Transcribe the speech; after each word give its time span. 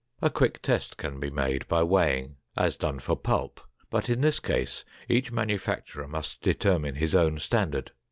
A 0.19 0.31
quick 0.31 0.63
test 0.63 0.97
can 0.97 1.19
be 1.19 1.29
made 1.29 1.67
by 1.67 1.83
weighing, 1.83 2.37
as 2.57 2.75
done 2.75 2.97
for 2.97 3.15
pulp, 3.15 3.61
but 3.91 4.09
in 4.09 4.21
this 4.21 4.39
case 4.39 4.83
each 5.07 5.31
manufacturer 5.31 6.07
must 6.07 6.41
determine 6.41 6.95
his 6.95 7.13
own 7.13 7.37
standard. 7.37 7.91